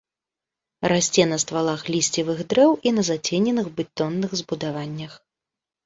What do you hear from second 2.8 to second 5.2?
і на зацененых бетонных збудаваннях.